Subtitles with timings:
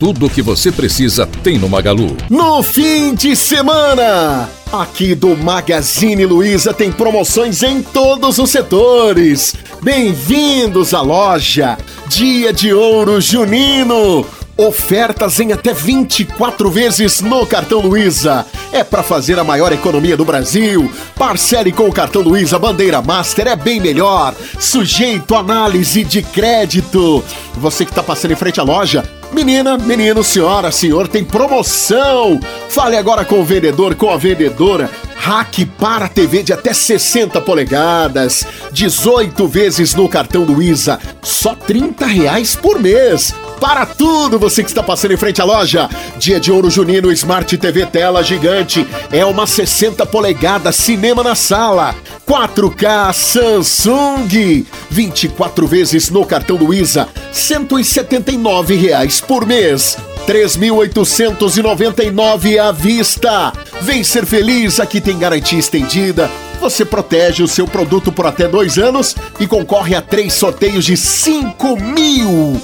[0.00, 2.16] Tudo o que você precisa tem no Magalu.
[2.30, 9.56] No fim de semana, aqui do Magazine Luiza tem promoções em todos os setores.
[9.82, 11.76] Bem-vindos à loja.
[12.06, 14.24] Dia de Ouro Junino.
[14.60, 18.44] Ofertas em até 24 vezes no cartão Luiza.
[18.72, 20.92] É para fazer a maior economia do Brasil.
[21.14, 24.34] Parcele com o cartão Luiza Bandeira Master é bem melhor.
[24.58, 27.22] Sujeito a análise de crédito.
[27.54, 32.40] Você que está passando em frente à loja, Menina, menino, senhora, senhor, tem promoção!
[32.70, 34.90] Fale agora com o vendedor, com a vendedora.
[35.16, 42.56] Hack para TV de até 60 polegadas, 18 vezes no cartão Luiza, só 30 reais
[42.56, 43.34] por mês.
[43.60, 45.90] Para tudo, você que está passando em frente à loja.
[46.16, 48.86] Dia de ouro junino, Smart TV tela gigante.
[49.10, 51.94] É uma 60 polegadas, cinema na sala.
[52.26, 54.64] 4K Samsung.
[54.90, 59.98] 24 vezes no cartão Luiza, 179 reais por mês.
[60.26, 63.52] 3.899 à vista.
[63.80, 66.30] Vem ser feliz, aqui tem garantia estendida.
[66.60, 70.94] Você protege o seu produto por até dois anos e concorre a três sorteios de
[70.96, 72.60] 5 mil.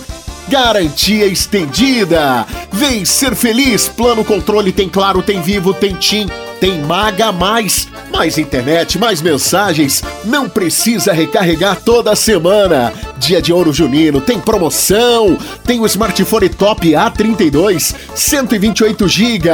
[0.48, 2.46] Garantia estendida.
[2.70, 3.88] Vem ser feliz.
[3.88, 6.28] Plano controle tem claro, tem vivo, tem TIM,
[6.60, 7.88] tem Maga Mais.
[8.12, 10.02] Mais internet, mais mensagens.
[10.24, 12.92] Não precisa recarregar toda semana.
[13.16, 15.36] Dia de ouro junino, tem promoção.
[15.64, 19.48] Tem o smartphone top A32, 128 GB,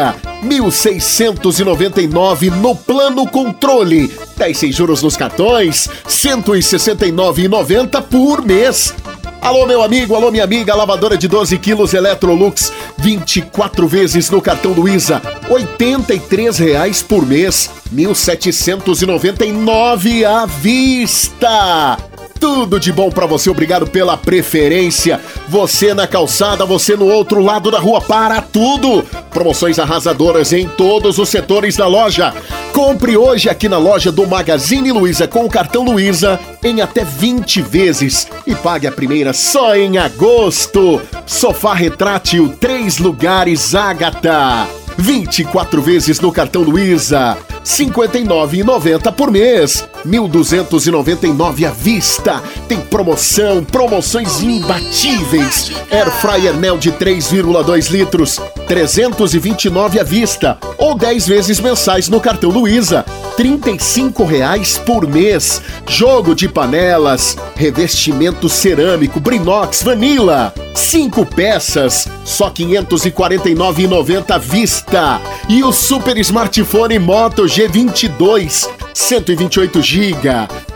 [0.45, 4.13] 1.699 no plano controle.
[4.37, 8.93] 10 sem juros nos cartões, 169,90 por mês.
[9.41, 14.73] Alô, meu amigo, alô, minha amiga, lavadora de 12 quilos Electrolux, 24 vezes no cartão
[14.73, 22.10] Luiza, 83 reais por mês, 1.799 à vista.
[22.41, 25.21] Tudo de bom para você, obrigado pela preferência.
[25.47, 29.05] Você na calçada, você no outro lado da rua, para tudo.
[29.31, 32.33] Promoções arrasadoras em todos os setores da loja.
[32.73, 37.61] Compre hoje aqui na loja do Magazine Luiza com o cartão Luiza em até 20
[37.61, 41.01] vezes e pague a primeira só em agosto.
[41.27, 44.67] Sofá retrátil, três lugares, Ágata.
[44.97, 47.37] 24 vezes no cartão Luiza.
[47.51, 49.87] R$ 59,90 por mês.
[50.07, 52.43] 1.299 à vista.
[52.69, 55.71] Tem promoção, promoções imbatíveis.
[55.91, 60.59] Air Fryer Nel de 3,2 litros, 329 à vista.
[60.79, 63.05] Ou 10 vezes mensais no cartão Luiza.
[63.37, 65.63] 35 reais por mês.
[65.89, 70.53] Jogo de panelas, revestimento cerâmico, Brinox, Vanilla.
[70.75, 75.21] Cinco peças, só R$ 549,90 à vista.
[75.49, 80.29] E o super smartphone Moto G22, 128 GB,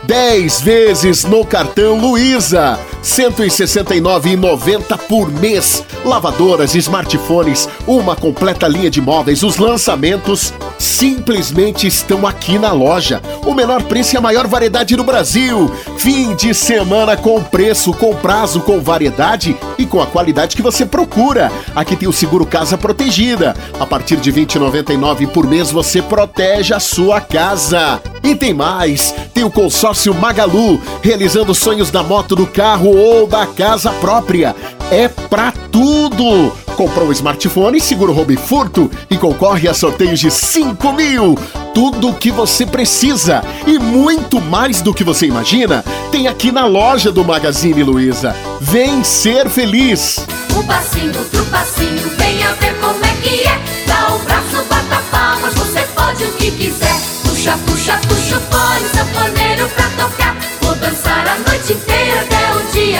[0.05, 5.85] 10 vezes no cartão Luiza, 169,90 por mês.
[6.05, 13.23] Lavadoras, smartphones, uma completa linha de móveis, os lançamentos simplesmente estão aqui na loja.
[13.47, 15.71] O menor preço e a maior variedade do Brasil.
[15.99, 20.85] Fim de semana com preço, com prazo, com variedade e com a qualidade que você
[20.87, 21.53] procura.
[21.75, 23.55] Aqui tem o seguro Casa Protegida.
[23.79, 28.01] A partir de R$ 20,99 por mês você protege a sua casa.
[28.23, 33.47] E tem mais, tem o consórcio Magalu, realizando sonhos da moto, do carro ou da
[33.47, 34.55] casa própria.
[34.91, 36.53] É pra tudo!
[36.77, 41.39] Comprou um smartphone, seguro roubo e furto e concorre a sorteios de 5 mil.
[41.73, 46.67] Tudo o que você precisa e muito mais do que você imagina tem aqui na
[46.67, 48.35] loja do Magazine Luiza.
[48.61, 50.27] Vem ser feliz!
[50.57, 53.61] Um passinho, outro passinho, venha ver como é que é.
[53.87, 57.01] Dá o braço, bata palmas, você pode o que quiser.
[57.23, 60.37] Puxa, puxa, puxa o fone, sanfoneiro pra tocar.
[60.61, 61.54] Vou dançar a noite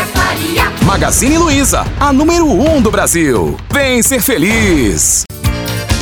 [0.07, 0.73] clarear.
[0.85, 3.57] Magazine Luiza, a número 1 um do Brasil.
[3.73, 5.25] Vem ser feliz!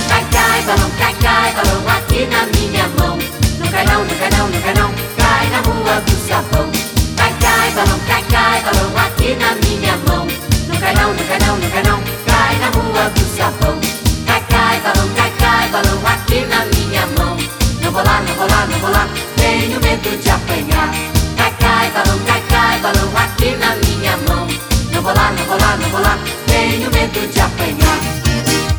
[0.09, 3.19] Cai, cai, balão, cai, cai, balão aqui na minha mão.
[3.59, 6.71] Não cai não, não cai não, não cai não, cai na rua do sabão.
[7.17, 9.62] Cai, cai, balão, cai, cai, balão aqui na minha mão.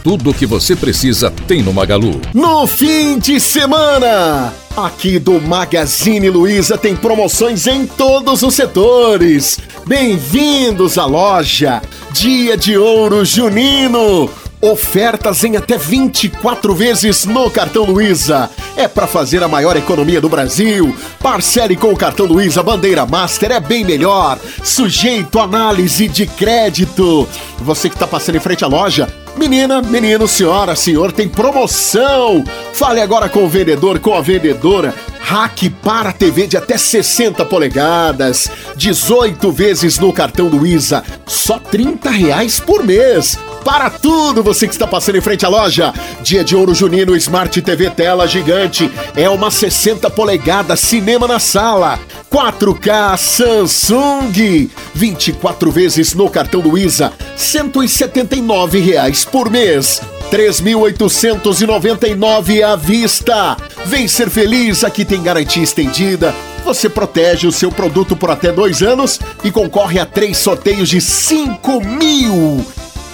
[0.03, 2.19] Tudo o que você precisa tem no Magalu.
[2.33, 9.57] No fim de semana, aqui do Magazine Luiza tem promoções em todos os setores.
[9.87, 11.81] Bem-vindos à loja.
[12.11, 14.29] Dia de ouro junino.
[14.59, 18.49] Ofertas em até 24 vezes no cartão Luiza.
[18.75, 20.93] É para fazer a maior economia do Brasil.
[21.21, 24.37] Parcele com o cartão Luiza Bandeira Master é bem melhor.
[24.61, 27.25] Sujeito a análise de crédito.
[27.59, 32.43] Você que está passando em frente à loja, Menina, menino, senhora, senhor, tem promoção!
[32.73, 34.93] Fale agora com o vendedor, com a vendedora.
[35.21, 42.59] Hack para TV de até 60 polegadas, 18 vezes no cartão Luiza, só 30 reais
[42.59, 43.37] por mês.
[43.63, 45.93] Para tudo, você que está passando em frente à loja.
[46.21, 48.91] Dia de ouro junino, Smart TV tela gigante.
[49.15, 51.97] É uma 60 polegadas, cinema na sala.
[52.29, 54.69] 4K Samsung.
[54.93, 60.01] 24 vezes no cartão Luiza, 179 reais por mês.
[60.29, 63.55] 3.899 à vista.
[63.85, 66.35] Vem ser feliz, aqui tem garantia estendida.
[66.65, 70.99] Você protege o seu produto por até dois anos e concorre a três sorteios de
[70.99, 72.65] 5 mil.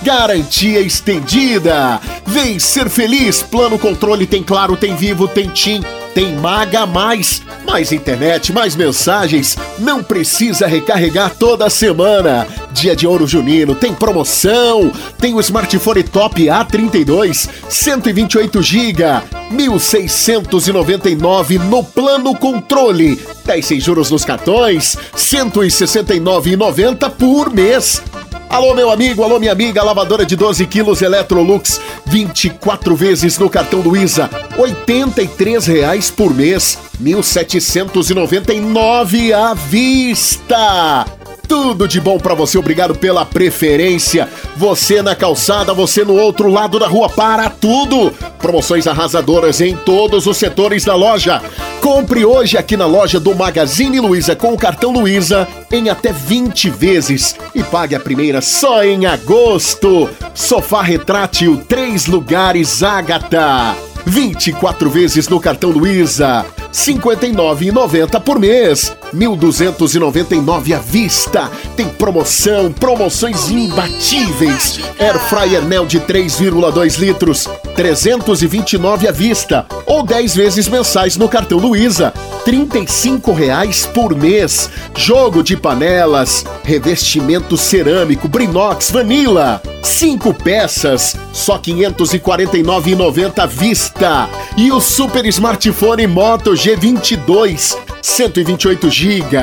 [0.02, 2.00] Garantia estendida.
[2.26, 3.44] Vem ser feliz.
[3.44, 5.84] Plano controle tem claro, tem vivo, tem TIM,
[6.16, 7.42] tem Maga Mais.
[7.66, 9.58] Mais internet, mais mensagens.
[9.78, 12.48] Não precisa recarregar toda semana.
[12.72, 14.90] Dia de ouro junino, tem promoção.
[15.20, 19.04] Tem o smartphone top A32, 128 GB,
[19.52, 23.20] 1.699 no plano controle.
[23.46, 28.02] 10 sem juros nos cartões, 169,90 por mês.
[28.50, 33.80] Alô, meu amigo, alô, minha amiga, lavadora de 12 quilos Electrolux, 24 vezes no cartão
[33.80, 41.19] Luiza, 83 reais por mês, 1.799 à vista.
[41.50, 44.30] Tudo de bom para você, obrigado pela preferência.
[44.56, 48.12] Você na calçada, você no outro lado da rua, para tudo.
[48.38, 51.42] Promoções arrasadoras em todos os setores da loja.
[51.82, 56.70] Compre hoje aqui na loja do Magazine Luiza com o cartão Luiza em até 20
[56.70, 60.08] vezes e pague a primeira só em agosto.
[60.36, 63.76] Sofá retrátil, três lugares, Ágata.
[64.06, 66.46] 24 vezes no cartão Luiza.
[66.72, 68.96] R$ 59,90 por mês.
[69.14, 71.50] 1.299 à vista.
[71.76, 74.80] Tem promoção, promoções imbatíveis.
[75.00, 79.66] Air Fryer Nel de 3,2 litros, 329 à vista.
[79.86, 82.14] Ou 10 vezes mensais no cartão Luiza,
[82.46, 84.70] 35 reais por mês.
[84.96, 89.62] Jogo de panelas, revestimento cerâmico, Brinox, Vanilla.
[89.82, 94.30] Cinco peças, só R$ 549,90 à vista.
[94.58, 99.38] E o super smartphone Moto G22, 128 GB,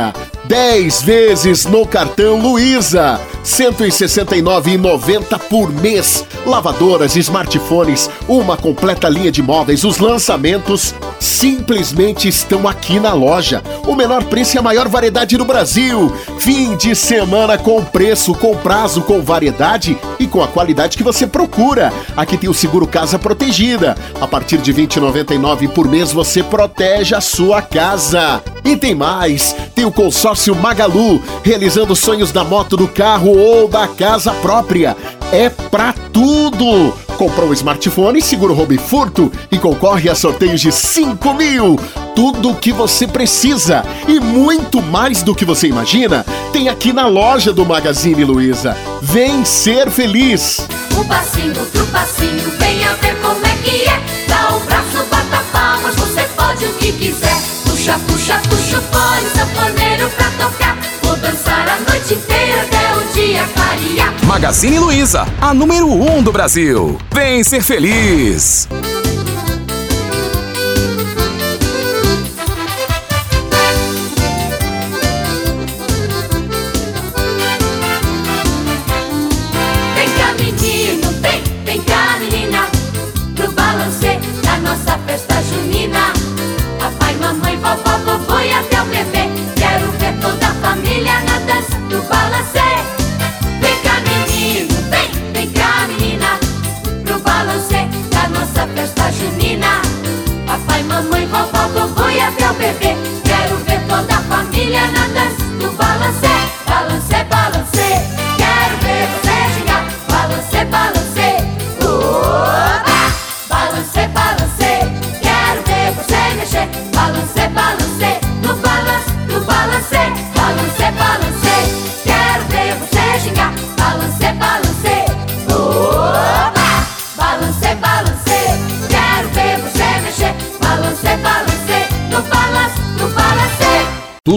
[0.45, 6.25] 10 vezes no cartão Luiza, 169,90 por mês.
[6.45, 13.63] Lavadoras, smartphones, uma completa linha de móveis, os lançamentos simplesmente estão aqui na loja.
[13.87, 16.13] O menor preço e a maior variedade do Brasil.
[16.39, 21.27] Fim de semana com preço, com prazo, com variedade e com a qualidade que você
[21.27, 21.93] procura.
[22.17, 23.97] Aqui tem o seguro casa protegida.
[24.21, 28.43] A partir de 20,99 por mês você protege a sua casa.
[28.67, 33.87] E tem mais, tem o consórcio Magalu, realizando sonhos da moto, do carro ou da
[33.87, 34.97] casa própria.
[35.31, 36.93] É pra tudo!
[37.17, 41.79] Comprou um smartphone, seguro roubo e furto e concorre a sorteios de 5 mil.
[42.17, 47.07] Tudo o que você precisa e muito mais do que você imagina tem aqui na
[47.07, 48.77] loja do Magazine Luiza.
[49.01, 50.67] Vem ser feliz!
[50.99, 54.01] Um passinho, outro passinho, venha ver como é que é.
[54.27, 57.56] Dá o braço, bata palmas, você pode o que quiser.
[57.87, 60.77] Puxa, puxa, puxa o fone, sanfoneiro pra tocar.
[61.05, 64.13] Vou dançar a noite inteira até o dia clarear.
[64.25, 66.99] Magazine Luiza, a número 1 um do Brasil.
[67.15, 68.67] Vem ser feliz.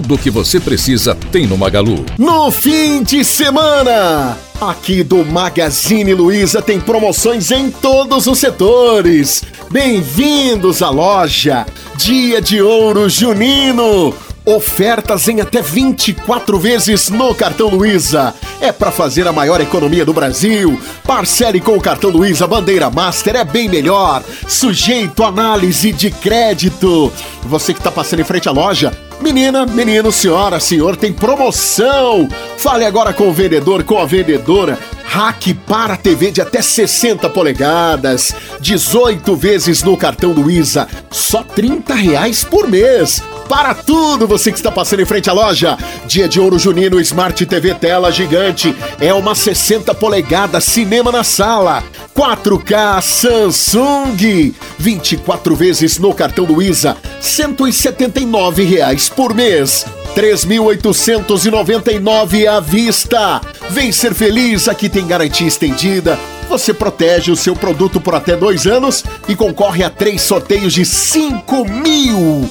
[0.09, 2.03] Tudo que você precisa tem no Magalu.
[2.17, 9.43] No fim de semana, aqui do Magazine Luiza tem promoções em todos os setores.
[9.69, 11.63] Bem-vindos à loja
[11.95, 14.11] Dia de Ouro Junino.
[14.43, 18.33] Ofertas em até 24 vezes no cartão Luiza.
[18.59, 20.81] É para fazer a maior economia do Brasil.
[21.03, 24.23] Parcele com o cartão Luiza Bandeira Master é bem melhor.
[24.47, 27.13] Sujeito análise de crédito.
[27.43, 32.29] Você que está passando em frente à loja, Menina, menino, senhora, senhor, tem promoção!
[32.57, 34.79] Fale agora com o vendedor, com a vendedora.
[35.09, 41.95] Hack para TV de até 60 polegadas, 18 vezes no cartão do Isa, só 30
[41.95, 43.19] reais por mês.
[43.49, 45.75] Para tudo, você que está passando em frente à loja.
[46.05, 48.75] Dia de Ouro Junino Smart TV tela gigante.
[48.99, 51.83] É uma 60 polegadas, cinema na sala.
[52.15, 54.53] 4K Samsung.
[54.77, 59.87] 24 vezes no cartão do Isa, 179 reais por mês.
[60.15, 63.41] 3.899 à vista.
[63.69, 66.19] Vem ser feliz, aqui tem garantia estendida.
[66.49, 70.83] Você protege o seu produto por até dois anos e concorre a três sorteios de
[70.83, 72.49] 5 mil.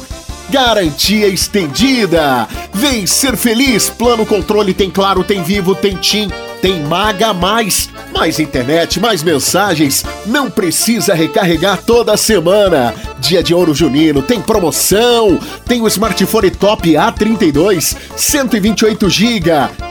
[0.51, 2.49] Garantia estendida.
[2.73, 3.91] Vem ser feliz.
[3.91, 7.89] Plano controle tem Claro, tem Vivo, tem Tim, tem Maga Mais.
[8.13, 10.05] Mais internet, mais mensagens.
[10.27, 12.93] Não precisa recarregar toda semana.
[13.21, 15.39] Dia de Ouro Junino, tem promoção.
[15.67, 19.51] Tem o smartphone top A32, 128 GB,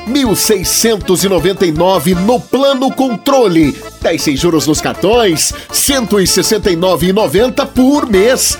[0.09, 3.77] 1.699 no plano controle.
[4.01, 8.57] 10 sem juros nos cartões, 169,90 por mês.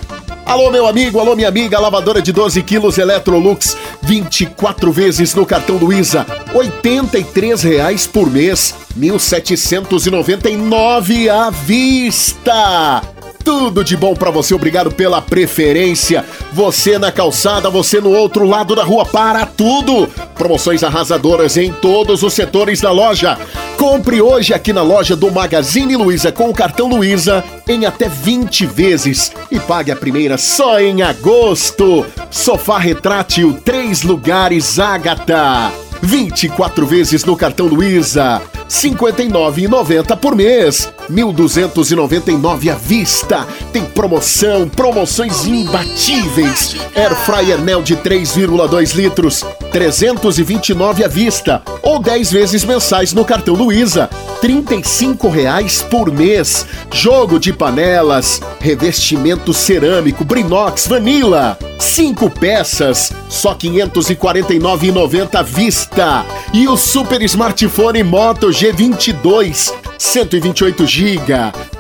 [0.48, 5.76] Alô, meu amigo, alô, minha amiga, lavadora de 12 quilos Electrolux, 24 vezes no cartão
[5.76, 13.02] Luiza, 83 reais por mês, 1.799 à vista.
[13.48, 16.26] Tudo de bom para você, obrigado pela preferência.
[16.52, 20.06] Você na calçada, você no outro lado da rua, para tudo.
[20.36, 23.40] Promoções arrasadoras em todos os setores da loja.
[23.78, 28.66] Compre hoje aqui na loja do Magazine Luiza com o cartão Luiza em até 20
[28.66, 32.06] vezes e pague a primeira só em agosto.
[32.30, 35.87] Sofá retrátil, três lugares Ágata.
[36.02, 43.48] 24 vezes no cartão Luiza, R$ 59,90 por mês, 1.299 à vista.
[43.72, 46.76] Tem promoção, promoções imbatíveis.
[46.96, 53.56] Air Fryer Nel de 3,2 litros, 329 à vista ou 10 vezes mensais no cartão
[53.56, 54.10] Luiza,
[54.42, 56.66] 35 reais por mês.
[56.92, 66.26] Jogo de panelas, revestimento cerâmico, Brinox, Vanilla, 5 peças, só R$ 549,90 à vista.
[66.54, 71.34] E o super smartphone Moto G22, 128 GB,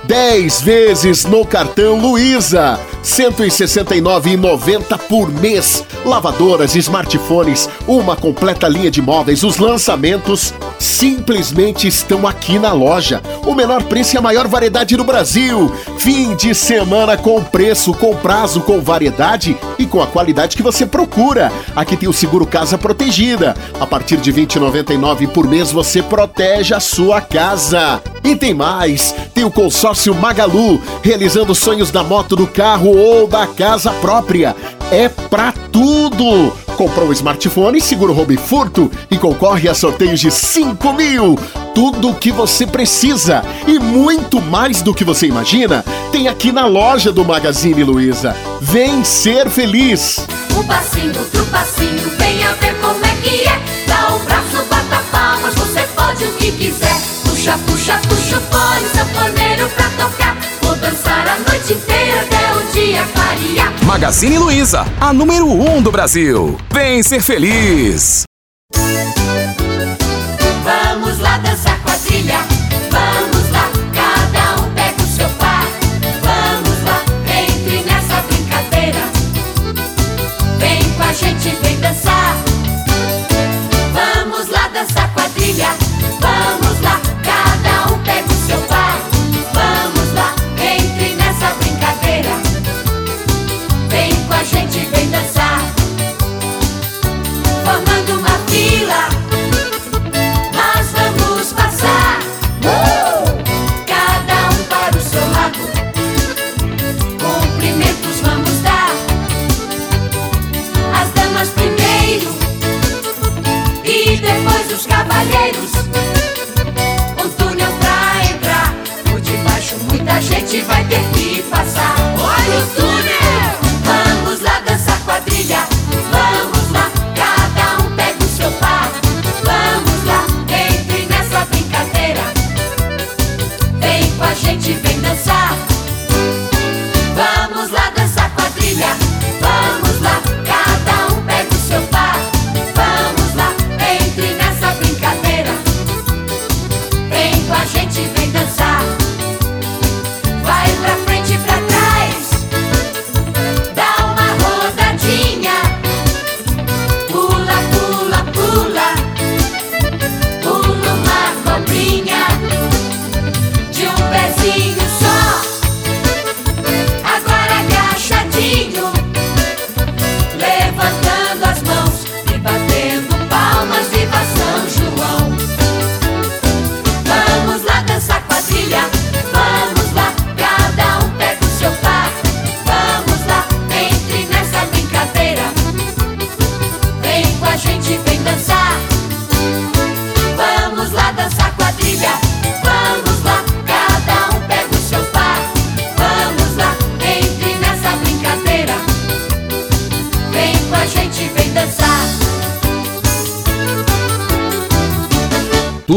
[0.07, 5.83] 10 vezes no cartão Luiza, R$ 169,90 por mês.
[6.05, 13.21] Lavadoras, smartphones, uma completa linha de móveis, os lançamentos simplesmente estão aqui na loja.
[13.45, 15.69] O menor preço e a maior variedade do Brasil.
[15.99, 20.85] Fim de semana com preço, com prazo, com variedade e com a qualidade que você
[20.85, 21.51] procura.
[21.75, 23.55] Aqui tem o seguro casa protegida.
[23.77, 28.01] A partir de R$ 20,99 por mês você protege a sua casa.
[28.27, 33.47] E tem mais, tem o consórcio Magalu, realizando sonhos da moto, do carro ou da
[33.47, 34.53] casa própria.
[34.91, 36.51] É pra tudo!
[36.75, 41.39] Comprou um smartphone, seguro roubo e furto e concorre a sorteios de 5 mil.
[41.73, 46.65] Tudo o que você precisa e muito mais do que você imagina tem aqui na
[46.65, 48.35] loja do Magazine Luiza.
[48.59, 50.19] Vem ser feliz!
[50.53, 53.57] Um passinho, outro passinho, venha ver como é que é.
[53.87, 57.16] Dá o braço, bata palmas, você pode o que quiser.
[57.47, 60.37] Puxa, puxa, puxa o fone, sanfoneiro pra tocar.
[60.61, 63.85] Vou dançar a noite inteira até o dia clarear.
[63.85, 66.57] Magazine Luiza, a número 1 um do Brasil.
[66.73, 68.26] Vem ser feliz.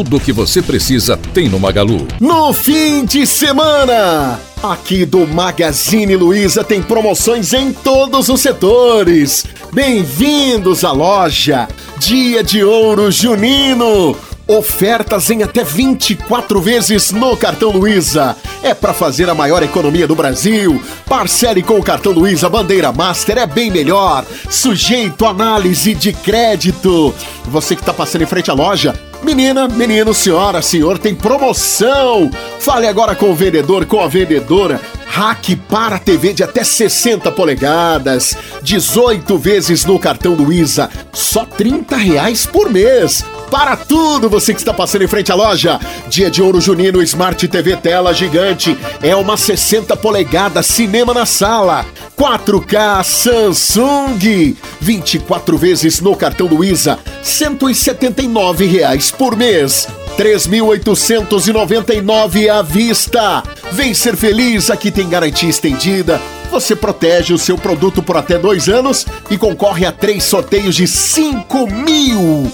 [0.00, 2.08] Tudo o que você precisa tem no Magalu.
[2.18, 9.44] No fim de semana, aqui do Magazine Luiza tem promoções em todos os setores.
[9.74, 14.16] Bem-vindos à loja Dia de Ouro Junino.
[14.50, 18.36] Ofertas em até 24 vezes no cartão Luiza.
[18.64, 20.82] É para fazer a maior economia do Brasil.
[21.08, 24.24] Parcele com o cartão Luiza Bandeira Master é bem melhor.
[24.50, 27.14] Sujeito análise de crédito.
[27.44, 28.92] Você que está passando em frente à loja,
[29.22, 32.30] Menina, menino, senhora, senhor, tem promoção!
[32.58, 34.80] Fale agora com o vendedor, com a vendedora.
[35.06, 42.46] Hack para TV de até 60 polegadas, 18 vezes no cartão Luiza, só 30 reais
[42.46, 43.22] por mês.
[43.50, 45.80] Para tudo, você que está passando em frente à loja.
[46.08, 48.78] Dia de Ouro Junino Smart TV tela gigante.
[49.02, 51.84] É uma 60 polegadas, cinema na sala.
[52.16, 54.56] 4K Samsung.
[54.80, 59.88] 24 vezes no cartão Luiza, 179 reais por mês.
[60.16, 63.42] 3.899 à vista.
[63.72, 66.20] Vem ser feliz, aqui tem garantia estendida.
[66.50, 70.86] Você protege o seu produto por até dois anos e concorre a três sorteios de
[70.86, 72.52] 5 mil.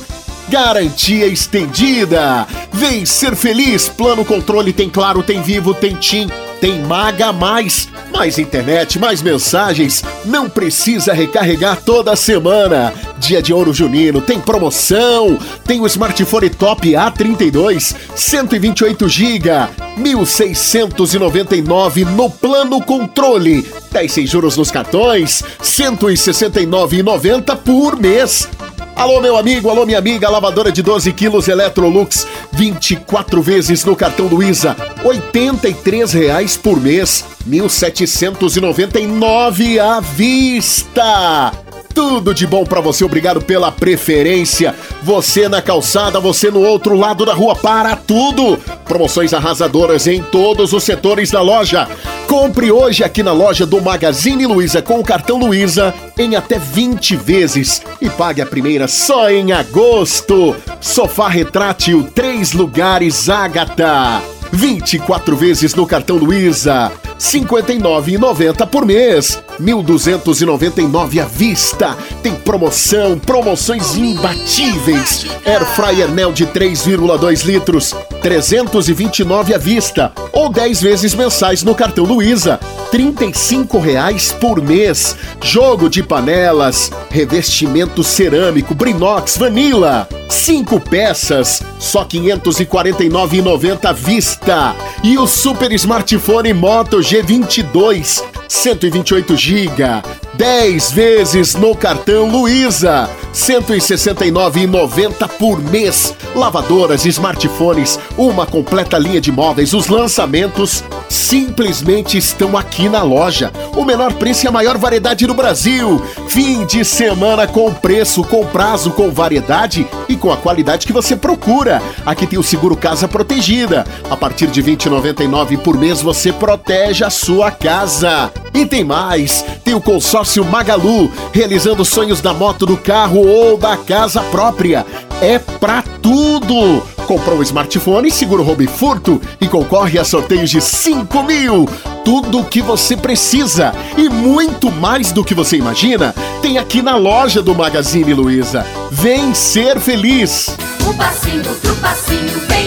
[0.49, 2.47] Garantia estendida.
[2.73, 3.89] Vem ser feliz.
[3.89, 6.29] Plano controle tem claro, tem vivo, tem TIM,
[6.61, 7.89] tem Maga Mais.
[8.13, 10.05] Mais internet, mais mensagens.
[10.25, 12.95] Não precisa recarregar toda semana.
[13.19, 15.37] Dia de Ouro Junino tem promoção.
[15.65, 19.51] Tem o smartphone Top A32, 128 GB,
[19.99, 23.67] 1.699 no plano controle.
[23.91, 28.49] 10 sem juros nos cartões, 169,90 por mês.
[28.97, 34.27] Alô, meu amigo, alô, minha amiga, lavadora de 12 quilos Electrolux, 24 vezes no cartão
[34.27, 41.66] Luiza, 83 reais por mês, 1.799 à vista.
[41.97, 44.75] Tudo de bom pra você, obrigado pela preferência.
[45.03, 48.59] Você na calçada, você no outro lado da rua, para tudo.
[48.85, 51.89] Promoções arrasadoras em todos os setores da loja.
[52.29, 57.17] Compre hoje aqui na loja do Magazine Luiza com o cartão Luiza em até 20
[57.17, 60.55] vezes e pague a primeira só em agosto.
[60.79, 64.36] Sofá retrátil, três lugares Ágata.
[64.53, 71.97] 24 vezes no cartão Luiza, R$ 59,90 por mês, 1.299 à vista.
[72.23, 75.27] Tem promoção, promoções imbatíveis.
[75.45, 77.95] Air Fryer Nel de 3,2 litros,
[78.27, 82.59] 329 à vista ou 10 vezes mensais no cartão Luiza,
[82.91, 85.17] 35 reais por mês.
[85.41, 94.75] Jogo de panelas, revestimento cerâmico, Brinox, Vanilla, 5 peças, só R$ 549,90 à vista.
[95.05, 100.03] E o super smartphone Moto G22, 128 GB,
[100.35, 106.15] 10 vezes no cartão Luiza, 169,90 por mês.
[106.35, 113.53] Lavadoras, smartphones, uma completa linha de móveis, os lançamentos simplesmente estão aqui na loja.
[113.77, 116.03] O menor preço e a maior variedade do Brasil.
[116.29, 121.15] Fim de semana com preço, com prazo, com variedade e com a qualidade que você
[121.15, 121.83] procura.
[122.05, 123.87] Aqui tem o seguro casa protegida.
[124.11, 128.33] A partir de R$ 20,99 por mês você protege a sua casa.
[128.55, 133.77] E tem mais, tem o consórcio Magalu, realizando sonhos da moto, do carro ou da
[133.77, 134.87] casa própria.
[135.21, 136.83] É pra tudo!
[137.07, 141.69] Comprou um smartphone, seguro roubo e furto e concorre a sorteios de 5 mil.
[142.05, 146.97] Tudo o que você precisa e muito mais do que você imagina tem aqui na
[146.97, 148.67] loja do Magazine Luiza.
[148.91, 150.57] Vem ser feliz!
[150.87, 152.66] Um passinho, outro passinho, venha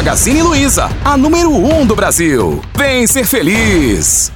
[0.00, 2.62] Magazine Luiza, a número 1 um do Brasil.
[2.74, 4.32] Vem ser feliz!